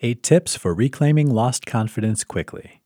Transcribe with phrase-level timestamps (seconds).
[0.00, 2.82] 8 tips for reclaiming lost confidence quickly.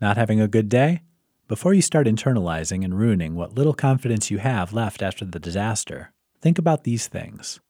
[0.00, 1.02] Not having a good day?
[1.46, 6.12] Before you start internalizing and ruining what little confidence you have left after the disaster,
[6.40, 7.60] think about these things.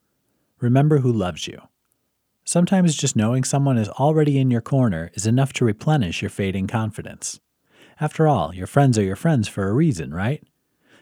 [0.58, 1.60] Remember who loves you.
[2.44, 6.66] Sometimes just knowing someone is already in your corner is enough to replenish your fading
[6.66, 7.40] confidence.
[8.00, 10.42] After all, your friends are your friends for a reason, right?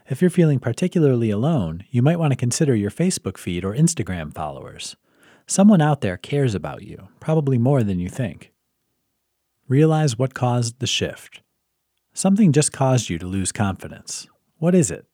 [0.08, 4.34] If you're feeling particularly alone, you might want to consider your Facebook feed or Instagram
[4.34, 4.96] followers.
[5.50, 8.52] Someone out there cares about you, probably more than you think.
[9.66, 11.42] Realize what caused the shift.
[12.12, 14.28] Something just caused you to lose confidence.
[14.58, 15.06] What is it?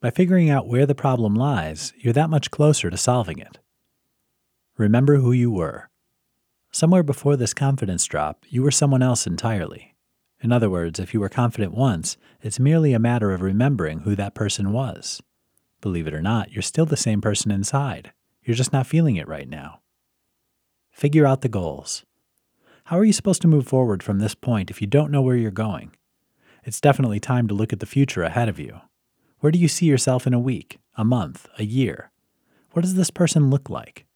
[0.00, 3.58] By figuring out where the problem lies, you're that much closer to solving it.
[4.78, 5.90] Remember who you were.
[6.70, 9.94] Somewhere before this confidence drop, you were someone else entirely.
[10.40, 14.16] In other words, if you were confident once, it's merely a matter of remembering who
[14.16, 15.20] that person was.
[15.82, 18.12] Believe it or not, you're still the same person inside.
[18.42, 19.80] You're just not feeling it right now.
[20.92, 22.04] Figure out the goals.
[22.84, 25.36] How are you supposed to move forward from this point if you don't know where
[25.36, 25.96] you're going?
[26.64, 28.82] It's definitely time to look at the future ahead of you.
[29.40, 32.12] Where do you see yourself in a week, a month, a year?
[32.72, 34.06] What does this person look like?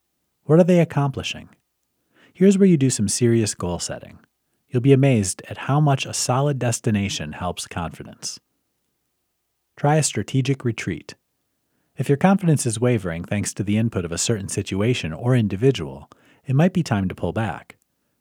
[0.44, 1.48] What are they accomplishing?
[2.32, 4.18] Here's where you do some serious goal setting.
[4.68, 8.38] You'll be amazed at how much a solid destination helps confidence.
[9.76, 11.14] Try a strategic retreat.
[11.96, 16.10] If your confidence is wavering thanks to the input of a certain situation or individual,
[16.46, 17.76] it might be time to pull back.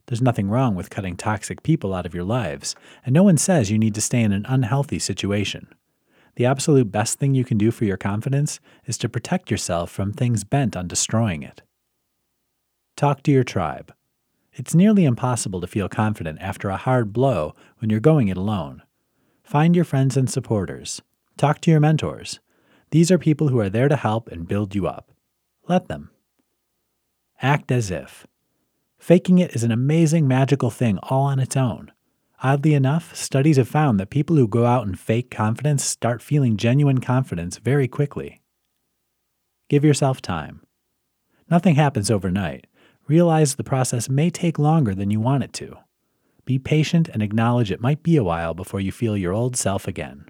[0.08, 3.72] There's nothing wrong with cutting toxic people out of your lives, and no one says
[3.72, 5.68] you need to stay in an unhealthy situation.
[6.36, 10.12] The absolute best thing you can do for your confidence is to protect yourself from
[10.12, 11.62] things bent on destroying it.
[12.96, 13.94] Talk to your tribe.
[14.54, 18.84] It's nearly impossible to feel confident after a hard blow when you're going it alone.
[19.44, 21.02] Find your friends and supporters.
[21.38, 22.40] Talk to your mentors.
[22.92, 25.12] These are people who are there to help and build you up.
[25.68, 26.10] Let them.
[27.42, 28.26] Act as if.
[28.98, 31.92] Faking it is an amazing, magical thing all on its own.
[32.42, 36.58] Oddly enough, studies have found that people who go out and fake confidence start feeling
[36.58, 38.42] genuine confidence very quickly.
[39.70, 40.62] Give yourself time.
[41.50, 42.68] Nothing happens overnight.
[43.08, 45.78] Realize the process may take longer than you want it to.
[46.46, 49.88] Be patient and acknowledge it might be a while before you feel your old self
[49.88, 50.26] again.